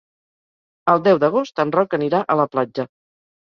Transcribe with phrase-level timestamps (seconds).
[0.93, 2.89] El deu d'agost en Roc anirà a la platja.